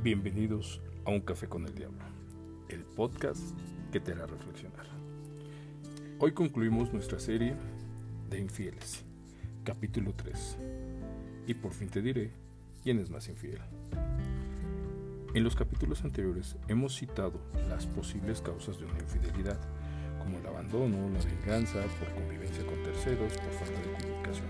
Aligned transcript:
Bienvenidos 0.00 0.80
a 1.04 1.10
Un 1.10 1.20
Café 1.22 1.48
con 1.48 1.66
el 1.66 1.74
Diablo, 1.74 1.98
el 2.68 2.84
podcast 2.84 3.40
que 3.90 3.98
te 3.98 4.12
hará 4.12 4.26
reflexionar. 4.26 4.86
Hoy 6.20 6.30
concluimos 6.30 6.92
nuestra 6.92 7.18
serie 7.18 7.56
de 8.30 8.38
infieles, 8.38 9.04
capítulo 9.64 10.14
3, 10.14 10.56
y 11.48 11.54
por 11.54 11.72
fin 11.72 11.88
te 11.88 12.00
diré 12.00 12.30
quién 12.84 13.00
es 13.00 13.10
más 13.10 13.28
infiel. 13.28 13.58
En 15.34 15.42
los 15.42 15.56
capítulos 15.56 16.04
anteriores 16.04 16.54
hemos 16.68 16.96
citado 16.96 17.40
las 17.68 17.84
posibles 17.86 18.40
causas 18.40 18.78
de 18.78 18.84
una 18.84 19.00
infidelidad, 19.00 19.58
como 20.20 20.38
el 20.38 20.46
abandono, 20.46 21.10
la 21.10 21.24
venganza, 21.24 21.82
por 21.98 22.08
convivencia 22.14 22.64
con 22.64 22.80
terceros, 22.84 23.32
por 23.32 23.50
falta 23.50 23.80
de 23.80 24.04
comunicación. 24.04 24.46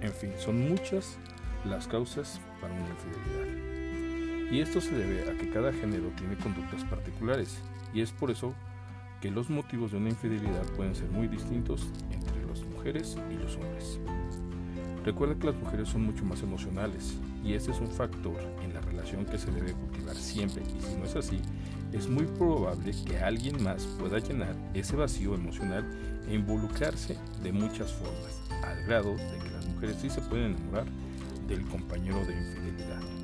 En 0.00 0.12
fin, 0.12 0.30
son 0.38 0.68
muchas 0.68 1.18
las 1.64 1.88
causas 1.88 2.40
para 2.60 2.72
una 2.72 2.88
infidelidad. 2.88 3.75
Y 4.50 4.60
esto 4.60 4.80
se 4.80 4.94
debe 4.94 5.28
a 5.30 5.36
que 5.36 5.50
cada 5.50 5.72
género 5.72 6.10
tiene 6.16 6.36
conductas 6.36 6.84
particulares, 6.84 7.58
y 7.92 8.00
es 8.00 8.12
por 8.12 8.30
eso 8.30 8.54
que 9.20 9.30
los 9.30 9.50
motivos 9.50 9.92
de 9.92 9.98
una 9.98 10.10
infidelidad 10.10 10.64
pueden 10.76 10.94
ser 10.94 11.08
muy 11.10 11.26
distintos 11.26 11.88
entre 12.10 12.46
las 12.46 12.62
mujeres 12.64 13.16
y 13.30 13.34
los 13.34 13.56
hombres. 13.56 13.98
Recuerda 15.04 15.36
que 15.36 15.46
las 15.46 15.56
mujeres 15.56 15.88
son 15.88 16.02
mucho 16.02 16.24
más 16.24 16.42
emocionales, 16.42 17.16
y 17.44 17.54
ese 17.54 17.70
es 17.70 17.80
un 17.80 17.90
factor 17.90 18.36
en 18.62 18.74
la 18.74 18.80
relación 18.80 19.24
que 19.24 19.38
se 19.38 19.50
debe 19.50 19.72
cultivar 19.72 20.16
siempre, 20.16 20.62
y 20.62 20.80
si 20.82 20.96
no 20.96 21.04
es 21.04 21.16
así, 21.16 21.40
es 21.92 22.08
muy 22.08 22.24
probable 22.24 22.92
que 23.04 23.18
alguien 23.18 23.62
más 23.62 23.84
pueda 23.98 24.18
llenar 24.18 24.54
ese 24.74 24.96
vacío 24.96 25.34
emocional 25.34 25.84
e 26.28 26.34
involucrarse 26.34 27.16
de 27.42 27.52
muchas 27.52 27.92
formas, 27.92 28.42
al 28.64 28.84
grado 28.84 29.12
de 29.12 29.38
que 29.38 29.50
las 29.50 29.66
mujeres 29.66 29.96
sí 30.00 30.10
se 30.10 30.20
pueden 30.22 30.54
enamorar 30.54 30.86
del 31.46 31.62
compañero 31.66 32.18
de 32.26 32.36
infidelidad. 32.36 33.15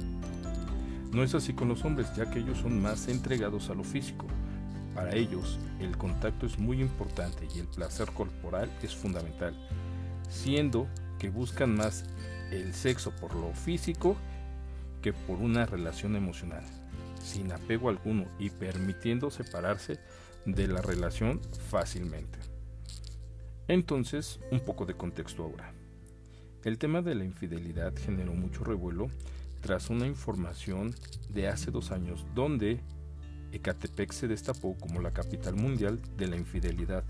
No 1.13 1.23
es 1.23 1.35
así 1.35 1.53
con 1.53 1.69
los 1.69 1.85
hombres, 1.85 2.09
ya 2.17 2.31
que 2.31 2.39
ellos 2.39 2.59
son 2.59 2.81
más 2.81 3.07
entregados 3.09 3.69
a 3.69 3.75
lo 3.75 3.85
físico. 3.85 4.27
Para 4.95 5.15
ellos, 5.15 5.59
el 5.79 5.97
contacto 5.99 6.47
es 6.47 6.59
muy 6.59 6.81
importante 6.81 7.47
y 7.55 7.59
el 7.59 7.67
placer 7.67 8.11
corporal 8.13 8.71
es 8.83 8.95
fundamental, 8.95 9.55
siendo 10.31 10.89
que 11.19 11.29
buscan 11.29 11.75
más 11.75 12.07
el 12.51 12.73
sexo 12.73 13.11
por 13.11 13.35
lo 13.35 13.53
físico 13.53 14.17
que 15.03 15.13
por 15.13 15.39
una 15.39 15.67
relación 15.67 16.17
emocional, 16.17 16.65
sin 17.23 17.53
apego 17.53 17.91
alguno 17.91 18.25
y 18.39 18.49
permitiendo 18.49 19.31
separarse 19.31 19.99
de 20.47 20.67
la 20.67 20.81
relación 20.81 21.41
fácilmente. 21.69 22.39
Entonces, 23.69 24.41
un 24.51 24.61
poco 24.61 24.87
de 24.87 24.95
contexto 24.95 25.45
ahora. 25.45 25.75
El 26.65 26.79
tema 26.79 27.03
de 27.03 27.15
la 27.15 27.25
infidelidad 27.25 27.93
generó 27.97 28.33
mucho 28.33 28.65
revuelo 28.65 29.09
tras 29.63 29.89
una 29.89 30.07
información 30.07 30.95
de 31.31 31.49
hace 31.49 31.71
dos 31.71 31.91
años 31.93 32.27
donde 32.35 32.83
Ecatepec 33.53 34.13
se 34.13 34.29
destapó 34.29 34.77
como 34.79 35.01
la 35.01 35.13
capital 35.13 35.55
mundial 35.55 35.99
de 36.17 36.27
la 36.27 36.37
infidelidad, 36.37 37.05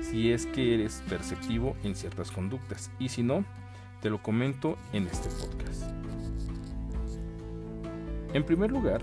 si 0.00 0.32
es 0.32 0.46
que 0.46 0.74
eres 0.74 1.02
perceptivo 1.08 1.76
en 1.84 1.94
ciertas 1.94 2.30
conductas. 2.30 2.90
Y 2.98 3.08
si 3.08 3.22
no, 3.22 3.44
te 4.00 4.10
lo 4.10 4.22
comento 4.22 4.76
en 4.92 5.06
este 5.06 5.28
podcast. 5.28 5.84
En 8.32 8.44
primer 8.44 8.70
lugar, 8.70 9.02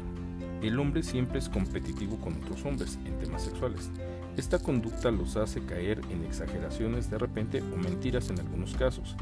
el 0.61 0.79
hombre 0.79 1.03
siempre 1.03 1.39
es 1.39 1.47
competitivo 1.47 2.17
con 2.19 2.33
otros 2.41 2.65
hombres 2.65 2.97
en 3.05 3.17
temas 3.19 3.43
sexuales. 3.43 3.89
Esta 4.39 4.57
conducta 4.57 5.11
los 5.11 5.35
hace 5.35 5.65
caer 5.65 5.99
en 6.11 6.23
exageraciones 6.23 7.09
de 7.09 7.17
repente 7.17 7.61
o 7.61 7.75
mentiras 7.75 8.29
en 8.29 8.39
algunos 8.39 8.73
casos. 8.73 9.17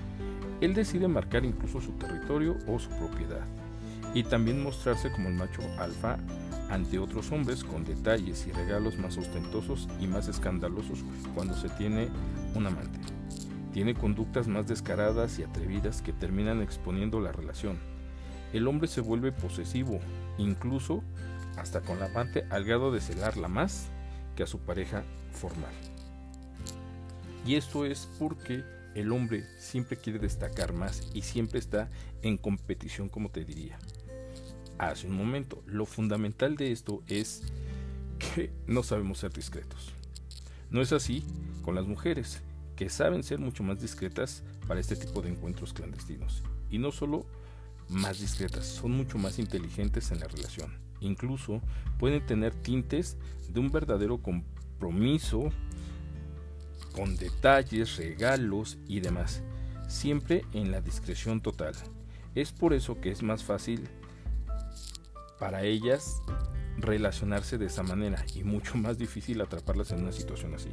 Él 0.62 0.76
decide 0.76 1.08
marcar 1.08 1.44
incluso 1.44 1.82
su 1.82 1.94
territorio 1.94 2.56
o 2.68 2.78
su 2.78 2.90
propiedad 2.90 3.42
y 4.14 4.22
también 4.22 4.62
mostrarse 4.62 5.12
como 5.12 5.30
el 5.30 5.34
macho 5.34 5.64
alfa 5.80 6.20
ante 6.70 7.00
otros 7.00 7.32
hombres 7.32 7.64
con 7.64 7.84
detalles 7.84 8.46
y 8.46 8.52
regalos 8.52 9.00
más 9.00 9.18
ostentosos 9.18 9.90
y 10.00 10.06
más 10.06 10.28
escandalosos 10.28 11.04
cuando 11.34 11.56
se 11.56 11.70
tiene 11.70 12.10
un 12.54 12.68
amante. 12.68 13.00
Tiene 13.74 13.96
conductas 13.96 14.48
más 14.48 14.68
descaradas 14.68 15.40
y 15.40 15.44
atrevidas 15.44 16.04
que 16.04 16.14
terminan 16.14 16.62
exponiendo 16.62 17.20
la 17.22 17.32
relación. 17.32 17.80
El 18.54 18.68
hombre 18.68 18.88
se 18.88 19.02
vuelve 19.02 19.32
posesivo, 19.32 20.00
incluso 20.38 21.04
hasta 21.58 21.82
con 21.82 21.98
la 22.00 22.06
amante 22.06 22.46
al 22.52 22.66
grado 22.66 22.92
de 22.92 23.02
celarla 23.02 23.48
más 23.48 23.90
que 24.38 24.44
a 24.44 24.48
su 24.48 24.60
pareja 24.60 25.04
formal. 25.34 25.74
Y 27.46 27.56
esto 27.56 27.86
es 27.86 28.08
porque 28.20 28.64
el 28.96 29.12
hombre 29.12 29.46
siempre 29.60 29.98
quiere 29.98 30.20
destacar 30.20 30.74
más 30.74 31.10
y 31.14 31.24
siempre 31.24 31.60
está 31.60 31.90
en 32.22 32.38
competición, 32.38 33.10
como 33.10 33.30
te 33.30 33.44
diría. 33.44 33.80
Hace 34.78 35.08
un 35.08 35.18
momento, 35.18 35.64
lo 35.66 35.86
fundamental 35.86 36.56
de 36.56 36.72
esto 36.72 37.04
es 37.08 37.42
que 38.20 38.52
no 38.68 38.84
sabemos 38.84 39.18
ser 39.18 39.34
discretos. 39.34 39.92
No 40.70 40.82
es 40.82 40.94
así 40.94 41.24
con 41.64 41.74
las 41.74 41.88
mujeres, 41.88 42.42
que 42.76 42.90
saben 42.90 43.24
ser 43.24 43.40
mucho 43.40 43.64
más 43.64 43.82
discretas 43.82 44.44
para 44.68 44.80
este 44.80 44.96
tipo 44.96 45.22
de 45.22 45.30
encuentros 45.30 45.74
clandestinos. 45.74 46.44
Y 46.70 46.78
no 46.78 46.92
solo 46.92 47.26
más 47.90 48.20
discretas, 48.20 48.68
son 48.68 48.92
mucho 48.92 49.18
más 49.18 49.40
inteligentes 49.40 50.12
en 50.12 50.20
la 50.20 50.28
relación 50.28 50.87
incluso 51.02 51.62
pueden 52.00 52.26
tener 52.26 52.54
tintes 52.54 53.18
de 53.50 53.60
un 53.60 53.72
verdadero 53.72 54.20
compromiso 54.20 55.50
con 56.94 57.16
detalles, 57.16 57.98
regalos 57.98 58.78
y 58.88 59.00
demás, 59.00 59.44
siempre 59.88 60.44
en 60.54 60.72
la 60.72 60.82
discreción 60.82 61.42
total. 61.42 61.76
Es 62.36 62.52
por 62.52 62.74
eso 62.74 63.00
que 63.00 63.12
es 63.12 63.24
más 63.24 63.44
fácil 63.44 63.88
para 65.40 65.64
ellas 65.64 66.22
relacionarse 66.78 67.58
de 67.58 67.66
esa 67.66 67.84
manera 67.84 68.24
y 68.36 68.44
mucho 68.44 68.78
más 68.78 68.98
difícil 68.98 69.42
atraparlas 69.42 69.92
en 69.92 70.02
una 70.02 70.12
situación 70.12 70.54
así. 70.54 70.70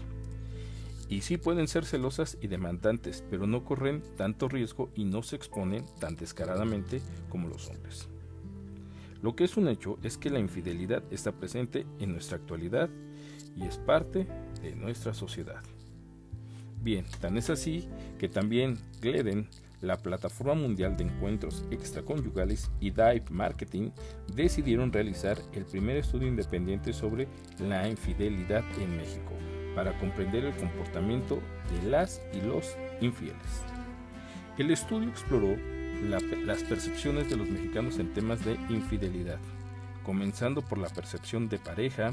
Y 1.09 1.21
sí 1.21 1.37
pueden 1.37 1.69
ser 1.69 1.85
celosas 1.85 2.39
y 2.41 2.49
demandantes, 2.49 3.23
pero 3.31 3.47
no 3.47 3.65
corren 3.65 4.03
tanto 4.17 4.49
riesgo 4.49 4.91
y 4.95 5.05
no 5.05 5.23
se 5.23 5.37
exponen 5.37 5.85
tan 6.01 6.17
descaradamente 6.17 7.03
como 7.29 7.49
los 7.49 7.69
hombres. 7.69 8.09
Lo 9.25 9.35
que 9.35 9.45
es 9.45 9.57
un 9.57 9.69
hecho 9.69 9.99
es 10.03 10.19
que 10.19 10.29
la 10.29 10.39
infidelidad 10.39 11.03
está 11.11 11.33
presente 11.33 11.87
en 11.99 12.13
nuestra 12.13 12.37
actualidad 12.37 12.91
y 13.57 13.65
es 13.65 13.79
parte 13.79 14.29
de 14.61 14.77
nuestra 14.77 15.15
sociedad. 15.15 15.63
Bien, 16.83 17.07
tan 17.23 17.39
es 17.39 17.49
así 17.49 17.89
que 18.19 18.29
también 18.29 18.77
Gleden, 19.01 19.49
la 19.81 19.97
plataforma 19.97 20.53
mundial 20.53 20.99
de 20.99 21.05
encuentros 21.05 21.65
extraconyugales 21.71 22.71
y 22.81 22.91
Dive 22.91 23.25
Marketing 23.31 23.93
decidieron 24.35 24.93
realizar 24.93 25.39
el 25.55 25.65
primer 25.65 25.97
estudio 25.97 26.29
independiente 26.29 26.93
sobre 26.93 27.27
la 27.67 27.89
infidelidad 27.89 28.63
en 28.79 28.95
México 28.95 29.33
para 29.75 29.99
comprender 30.01 30.45
el 30.45 30.55
comportamiento 30.57 31.41
de 31.71 31.89
las 31.89 32.21
y 32.35 32.43
los 32.43 32.77
infieles. 33.01 33.65
El 34.59 34.71
estudio 34.71 35.09
exploró 35.09 35.57
las 36.03 36.63
percepciones 36.63 37.31
de 37.31 37.37
los 37.37 37.49
mexicanos 37.49 37.99
en 37.99 38.13
temas 38.13 38.45
de 38.45 38.55
infidelidad, 38.69 39.39
comenzando 40.05 40.63
por 40.63 40.79
la 40.79 40.89
percepción 40.89 41.49
de 41.49 41.59
pareja, 41.59 42.11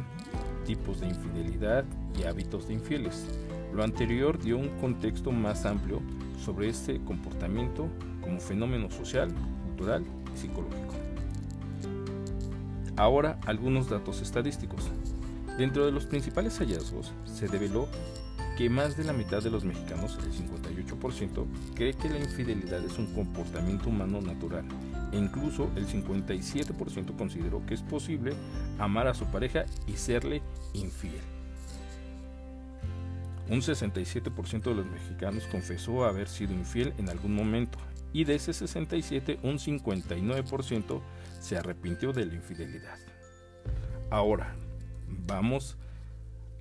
tipos 0.66 1.02
de 1.02 1.08
infidelidad 1.08 1.86
y 2.18 2.24
hábitos 2.24 2.68
de 2.68 2.76
infieles. 2.76 3.26
Lo 3.74 3.84
anterior 3.84 4.42
dio 4.42 4.58
un 4.58 4.70
contexto 4.80 5.32
más 5.32 5.66
amplio 5.66 6.02
sobre 6.44 6.70
este 6.70 7.00
comportamiento 7.04 7.88
como 8.22 8.40
fenómeno 8.40 8.90
social, 8.90 9.34
cultural 9.66 10.04
y 10.34 10.38
psicológico. 10.38 10.96
Ahora 12.98 13.40
algunos 13.46 13.90
datos 13.90 14.22
estadísticos. 14.22 14.90
Dentro 15.58 15.86
de 15.86 15.92
los 15.92 16.06
principales 16.06 16.58
hallazgos 16.60 17.12
se 17.26 17.48
develó 17.48 17.88
que 18.58 18.70
más 18.70 18.98
de 18.98 19.04
la 19.04 19.14
mitad 19.14 19.42
de 19.42 19.50
los 19.50 19.64
mexicanos, 19.64 20.18
el 20.24 20.32
58%, 20.34 21.46
cree 21.76 21.94
que 21.94 22.10
la 22.10 22.20
infidelidad 22.20 22.84
es 22.84 22.98
un 22.98 23.08
comportamiento 23.14 23.90
humano 23.90 24.22
natural 24.22 24.66
e 25.12 25.18
incluso 25.18 25.70
el 25.76 25.88
57% 25.88 27.16
consideró 27.18 27.66
que 27.66 27.74
es 27.74 27.82
posible 27.82 28.34
amar 28.80 29.08
a 29.08 29.14
su 29.14 29.26
pareja 29.26 29.66
y 29.88 29.94
serle 29.94 30.42
infiel. 30.74 31.22
Un 33.50 33.60
67% 33.60 34.62
de 34.62 34.76
los 34.76 34.86
mexicanos 34.86 35.44
confesó 35.52 36.06
haber 36.06 36.30
sido 36.30 36.54
infiel 36.54 36.94
en 36.98 37.10
algún 37.10 37.36
momento 37.36 37.78
y 38.14 38.24
de 38.24 38.36
ese 38.36 38.54
67 38.54 39.40
un 39.44 39.58
59% 39.58 41.02
se 41.40 41.58
arrepintió 41.58 42.14
de 42.14 42.26
la 42.26 42.36
infidelidad. 42.36 42.98
Ahora, 44.10 44.56
vamos 45.08 45.78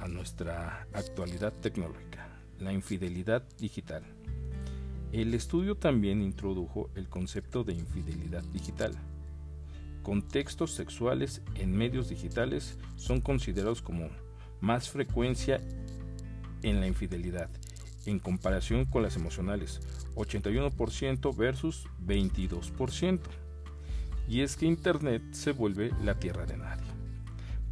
a 0.00 0.08
nuestra 0.08 0.86
actualidad 0.92 1.52
tecnológica, 1.52 2.28
la 2.58 2.72
infidelidad 2.72 3.42
digital. 3.58 4.02
El 5.12 5.34
estudio 5.34 5.76
también 5.76 6.22
introdujo 6.22 6.90
el 6.94 7.08
concepto 7.08 7.64
de 7.64 7.74
infidelidad 7.74 8.42
digital. 8.44 8.92
Contextos 10.02 10.72
sexuales 10.72 11.42
en 11.54 11.76
medios 11.76 12.08
digitales 12.08 12.78
son 12.96 13.20
considerados 13.20 13.82
como 13.82 14.08
más 14.60 14.88
frecuencia 14.88 15.60
en 16.62 16.80
la 16.80 16.86
infidelidad 16.86 17.50
en 18.06 18.18
comparación 18.18 18.84
con 18.84 19.02
las 19.02 19.16
emocionales, 19.16 19.80
81% 20.14 21.36
versus 21.36 21.86
22%. 22.06 23.20
Y 24.28 24.42
es 24.42 24.56
que 24.56 24.66
Internet 24.66 25.22
se 25.32 25.52
vuelve 25.52 25.90
la 26.02 26.18
tierra 26.18 26.46
de 26.46 26.56
nadie. 26.56 26.86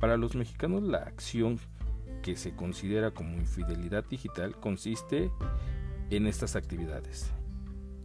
Para 0.01 0.17
los 0.17 0.35
mexicanos 0.35 0.83
la 0.83 0.99
acción 0.99 1.59
que 2.29 2.37
se 2.37 2.55
considera 2.55 3.11
como 3.13 3.39
infidelidad 3.39 4.05
digital 4.05 4.55
consiste 4.55 5.31
en 6.11 6.27
estas 6.27 6.57
actividades. 6.57 7.31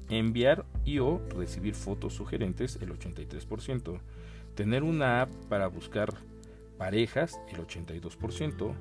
Enviar 0.07 0.65
y 0.85 0.99
o 0.99 1.21
recibir 1.27 1.75
fotos 1.75 2.13
sugerentes 2.13 2.77
el 2.81 2.97
83%, 2.97 3.99
tener 4.55 4.83
una 4.83 5.23
app 5.23 5.33
para 5.49 5.67
buscar 5.67 6.13
parejas 6.77 7.37
el 7.51 7.57
82%, 7.57 8.73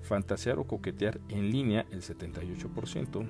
fantasear 0.00 0.58
o 0.58 0.66
coquetear 0.66 1.20
en 1.28 1.50
línea 1.50 1.84
el 1.90 2.00
78%, 2.00 3.26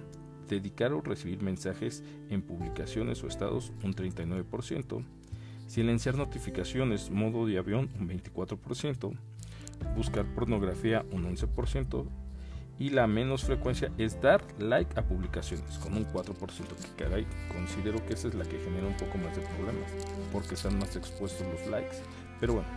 dedicar 0.48 0.92
o 0.92 1.00
recibir 1.00 1.42
mensajes 1.42 2.04
en 2.30 2.42
publicaciones 2.42 3.24
o 3.24 3.26
estados 3.26 3.72
un 3.82 3.94
39%, 3.94 5.04
silenciar 5.66 6.16
notificaciones 6.16 7.10
modo 7.10 7.46
de 7.46 7.58
avión 7.58 7.90
un 7.98 8.08
24%, 8.08 9.18
buscar 9.96 10.24
pornografía 10.34 11.04
un 11.10 11.24
11% 11.24 12.06
y 12.78 12.90
la 12.90 13.06
menos 13.06 13.44
frecuencia 13.44 13.92
es 13.98 14.20
dar 14.20 14.42
like 14.58 14.98
a 14.98 15.04
publicaciones 15.04 15.78
con 15.78 15.94
un 15.94 16.04
4%, 16.06 16.34
que 16.34 17.04
caray, 17.04 17.26
considero 17.52 18.04
que 18.06 18.14
esa 18.14 18.28
es 18.28 18.34
la 18.34 18.44
que 18.44 18.58
genera 18.58 18.86
un 18.86 18.96
poco 18.96 19.18
más 19.18 19.36
de 19.36 19.42
problemas 19.42 19.90
porque 20.32 20.54
están 20.54 20.78
más 20.78 20.96
expuestos 20.96 21.46
los 21.46 21.66
likes. 21.68 21.98
Pero 22.40 22.54
bueno, 22.54 22.68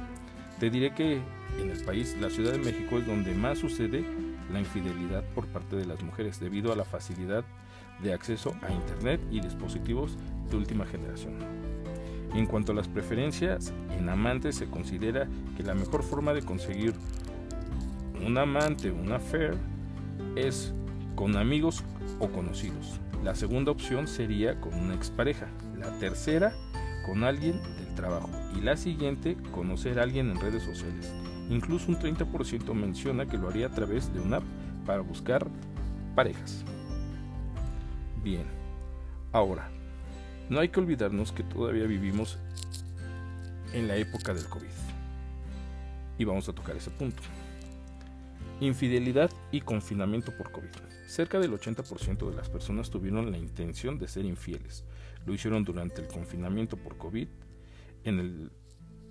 te 0.59 0.69
diré 0.69 0.93
que 0.93 1.21
en 1.59 1.69
el 1.69 1.83
país, 1.83 2.15
la 2.19 2.29
Ciudad 2.29 2.51
de 2.51 2.59
México 2.59 2.97
es 2.97 3.07
donde 3.07 3.33
más 3.33 3.59
sucede 3.59 4.03
la 4.51 4.59
infidelidad 4.59 5.23
por 5.33 5.47
parte 5.47 5.75
de 5.75 5.85
las 5.85 6.03
mujeres 6.03 6.39
debido 6.39 6.71
a 6.71 6.75
la 6.75 6.85
facilidad 6.85 7.43
de 8.03 8.13
acceso 8.13 8.55
a 8.61 8.71
Internet 8.71 9.21
y 9.31 9.39
dispositivos 9.39 10.17
de 10.49 10.57
última 10.57 10.85
generación. 10.85 11.64
En 12.35 12.45
cuanto 12.45 12.73
a 12.73 12.75
las 12.75 12.89
preferencias, 12.89 13.71
en 13.97 14.09
amantes 14.09 14.57
se 14.57 14.67
considera 14.67 15.27
que 15.55 15.63
la 15.63 15.73
mejor 15.73 16.03
forma 16.03 16.33
de 16.33 16.41
conseguir 16.41 16.93
un 18.25 18.37
amante, 18.37 18.91
una 18.91 19.15
affair, 19.15 19.55
es 20.35 20.73
con 21.15 21.37
amigos 21.37 21.83
o 22.19 22.27
conocidos. 22.27 22.99
La 23.23 23.35
segunda 23.35 23.71
opción 23.71 24.07
sería 24.07 24.59
con 24.59 24.73
una 24.73 24.95
expareja. 24.95 25.47
La 25.79 25.97
tercera, 25.97 26.53
con 27.05 27.23
alguien 27.23 27.61
del 27.77 27.95
trabajo. 27.95 28.29
Y 28.53 28.59
la 28.59 28.75
siguiente, 28.75 29.37
conocer 29.53 29.97
a 29.99 30.03
alguien 30.03 30.29
en 30.29 30.39
redes 30.39 30.63
sociales. 30.63 31.13
Incluso 31.49 31.89
un 31.89 31.97
30% 31.97 32.73
menciona 32.73 33.27
que 33.27 33.37
lo 33.37 33.47
haría 33.47 33.67
a 33.67 33.71
través 33.71 34.13
de 34.13 34.19
una 34.19 34.37
app 34.37 34.43
para 34.85 34.99
buscar 35.01 35.47
parejas. 36.15 36.65
Bien, 38.21 38.45
ahora, 39.31 39.69
no 40.49 40.59
hay 40.59 40.69
que 40.69 40.79
olvidarnos 40.79 41.31
que 41.31 41.43
todavía 41.43 41.85
vivimos 41.85 42.37
en 43.73 43.87
la 43.87 43.95
época 43.97 44.33
del 44.33 44.45
COVID. 44.45 44.67
Y 46.17 46.23
vamos 46.23 46.47
a 46.47 46.53
tocar 46.53 46.75
ese 46.75 46.91
punto. 46.91 47.21
Infidelidad 48.61 49.31
y 49.51 49.61
confinamiento 49.61 50.31
por 50.37 50.51
COVID. 50.51 50.69
Cerca 51.07 51.39
del 51.39 51.51
80% 51.51 52.29
de 52.29 52.35
las 52.35 52.49
personas 52.49 52.89
tuvieron 52.89 53.31
la 53.31 53.37
intención 53.37 53.99
de 53.99 54.07
ser 54.07 54.25
infieles. 54.25 54.85
Lo 55.25 55.33
hicieron 55.33 55.63
durante 55.63 56.01
el 56.01 56.07
confinamiento 56.07 56.77
por 56.77 56.97
COVID 56.97 57.27
en 58.05 58.19
el 58.19 58.51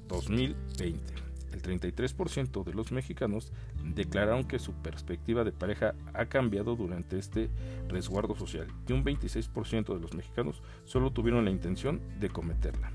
2020. 0.08 1.23
El 1.54 1.62
33% 1.62 2.64
de 2.64 2.74
los 2.74 2.90
mexicanos 2.90 3.52
declararon 3.94 4.42
que 4.42 4.58
su 4.58 4.72
perspectiva 4.72 5.44
de 5.44 5.52
pareja 5.52 5.94
ha 6.12 6.26
cambiado 6.26 6.74
durante 6.74 7.16
este 7.16 7.48
resguardo 7.86 8.34
social 8.34 8.66
y 8.88 8.92
un 8.92 9.04
26% 9.04 9.94
de 9.94 10.00
los 10.00 10.14
mexicanos 10.14 10.62
solo 10.84 11.12
tuvieron 11.12 11.44
la 11.44 11.52
intención 11.52 12.00
de 12.18 12.28
cometerla. 12.28 12.90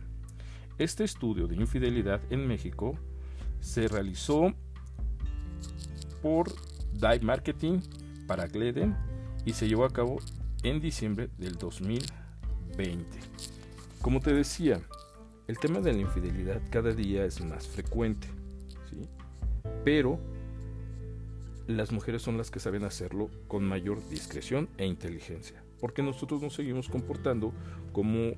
Este 0.77 1.05
estudio 1.05 1.47
de 1.47 1.55
infidelidad 1.55 2.21
en 2.29 2.47
México 2.47 2.99
se 3.61 3.87
realizó 3.87 4.53
por 6.21 6.51
Dive 6.91 7.21
Marketing 7.21 7.79
para 8.27 8.47
Gleden 8.47 8.93
y 9.45 9.53
se 9.53 9.69
llevó 9.69 9.85
a 9.85 9.89
cabo 9.89 10.17
en 10.63 10.81
diciembre 10.81 11.29
del 11.37 11.55
2020. 11.55 13.19
Como 14.01 14.19
te 14.19 14.33
decía, 14.33 14.81
el 15.47 15.57
tema 15.59 15.79
de 15.79 15.93
la 15.93 15.99
infidelidad 15.99 16.61
cada 16.69 16.91
día 16.91 17.23
es 17.23 17.41
más 17.41 17.65
frecuente, 17.65 18.27
¿sí? 18.89 19.07
pero 19.83 20.19
las 21.67 21.91
mujeres 21.91 22.21
son 22.21 22.37
las 22.37 22.49
que 22.49 22.59
saben 22.59 22.83
hacerlo 22.83 23.29
con 23.47 23.63
mayor 23.63 24.01
discreción 24.09 24.69
e 24.77 24.85
inteligencia, 24.85 25.63
porque 25.79 26.01
nosotros 26.01 26.41
nos 26.41 26.55
seguimos 26.55 26.89
comportando 26.89 27.53
como 27.93 28.33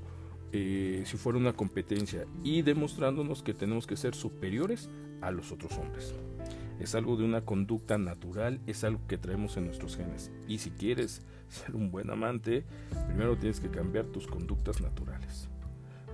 eh, 0.52 1.04
si 1.06 1.16
fuera 1.16 1.40
una 1.40 1.54
competencia 1.54 2.26
y 2.44 2.62
demostrándonos 2.62 3.42
que 3.42 3.54
tenemos 3.54 3.88
que 3.88 3.96
ser 3.96 4.16
superiores 4.16 4.90
a 5.22 5.32
los 5.32 5.52
otros 5.52 5.78
hombres. 5.78 6.14
Es 6.82 6.96
algo 6.96 7.16
de 7.16 7.24
una 7.24 7.46
conducta 7.46 7.98
natural, 7.98 8.60
es 8.68 8.84
algo 8.84 9.00
que 9.08 9.18
traemos 9.18 9.56
en 9.56 9.66
nuestros 9.66 9.96
genes. 9.96 10.32
Y 10.48 10.58
si 10.58 10.72
quieres 10.72 11.22
ser 11.48 11.76
un 11.76 11.92
buen 11.92 12.10
amante, 12.10 12.66
primero 13.08 13.38
tienes 13.38 13.60
que 13.60 13.70
cambiar 13.70 14.08
tus 14.08 14.28
conductas 14.28 14.82
naturales. 14.82 15.48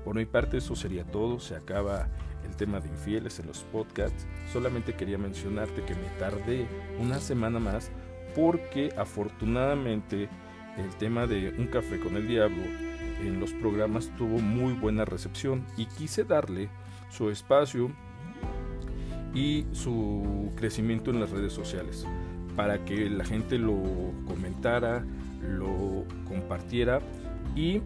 Por 0.07 0.15
mi 0.15 0.23
parte 0.23 0.59
eso 0.59 0.73
sería 0.73 1.03
todo, 1.03 1.37
se 1.37 1.53
acaba 1.53 2.07
el 2.45 2.55
tema 2.55 2.79
de 2.79 2.87
infieles 2.87 3.41
en 3.41 3.47
los 3.47 3.63
podcasts. 3.63 4.25
Solamente 4.53 4.95
quería 4.95 5.17
mencionarte 5.17 5.83
que 5.83 5.95
me 5.95 6.07
tardé 6.17 6.65
una 6.97 7.19
semana 7.19 7.59
más 7.59 7.91
porque 8.33 8.93
afortunadamente 8.95 10.29
el 10.77 10.95
tema 10.97 11.27
de 11.27 11.53
Un 11.59 11.67
café 11.67 11.99
con 11.99 12.15
el 12.15 12.25
diablo 12.25 12.63
en 13.21 13.41
los 13.41 13.51
programas 13.51 14.09
tuvo 14.17 14.39
muy 14.39 14.71
buena 14.71 15.03
recepción 15.03 15.65
y 15.75 15.87
quise 15.87 16.23
darle 16.23 16.69
su 17.09 17.29
espacio 17.29 17.91
y 19.33 19.65
su 19.73 20.53
crecimiento 20.55 21.11
en 21.11 21.19
las 21.19 21.31
redes 21.31 21.51
sociales 21.51 22.07
para 22.55 22.85
que 22.85 23.09
la 23.09 23.25
gente 23.25 23.57
lo 23.57 24.13
comentara, 24.25 25.03
lo 25.41 26.05
compartiera 26.25 27.01
y 27.57 27.81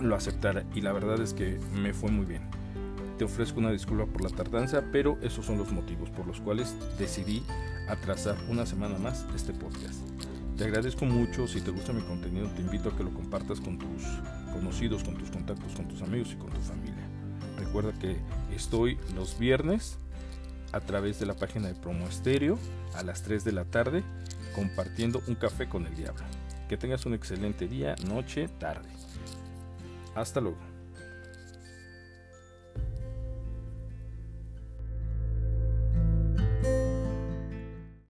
lo 0.00 0.14
aceptara 0.14 0.64
y 0.74 0.80
la 0.80 0.92
verdad 0.92 1.20
es 1.20 1.34
que 1.34 1.58
me 1.74 1.92
fue 1.92 2.10
muy 2.10 2.26
bien. 2.26 2.42
Te 3.18 3.24
ofrezco 3.24 3.58
una 3.58 3.72
disculpa 3.72 4.06
por 4.06 4.22
la 4.22 4.30
tardanza, 4.30 4.84
pero 4.92 5.18
esos 5.22 5.44
son 5.44 5.58
los 5.58 5.72
motivos 5.72 6.08
por 6.10 6.26
los 6.26 6.40
cuales 6.40 6.76
decidí 6.98 7.42
atrasar 7.88 8.36
una 8.48 8.64
semana 8.64 8.98
más 8.98 9.26
este 9.34 9.52
podcast. 9.52 10.00
Te 10.56 10.64
agradezco 10.64 11.04
mucho, 11.04 11.46
si 11.46 11.60
te 11.60 11.70
gusta 11.70 11.92
mi 11.92 12.02
contenido 12.02 12.48
te 12.48 12.62
invito 12.62 12.88
a 12.88 12.96
que 12.96 13.04
lo 13.04 13.12
compartas 13.12 13.60
con 13.60 13.78
tus 13.78 14.02
conocidos, 14.52 15.04
con 15.04 15.16
tus 15.16 15.30
contactos, 15.30 15.74
con 15.74 15.88
tus 15.88 16.02
amigos 16.02 16.30
y 16.32 16.36
con 16.36 16.50
tu 16.50 16.60
familia. 16.60 17.08
Recuerda 17.58 17.92
que 17.92 18.16
estoy 18.54 18.98
los 19.14 19.38
viernes 19.38 19.98
a 20.72 20.80
través 20.80 21.18
de 21.18 21.26
la 21.26 21.34
página 21.34 21.68
de 21.68 21.74
Promo 21.74 22.06
Estéreo 22.06 22.58
a 22.94 23.02
las 23.02 23.22
3 23.22 23.44
de 23.44 23.52
la 23.52 23.64
tarde 23.64 24.02
compartiendo 24.54 25.22
un 25.26 25.34
café 25.34 25.68
con 25.68 25.86
el 25.86 25.94
diablo. 25.94 26.24
Que 26.68 26.76
tengas 26.76 27.06
un 27.06 27.14
excelente 27.14 27.66
día, 27.66 27.94
noche, 28.06 28.48
tarde. 28.58 28.88
Hasta 30.14 30.40
luego. 30.40 30.58